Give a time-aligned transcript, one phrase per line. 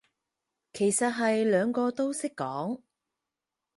[0.73, 2.81] 其實係兩個都識講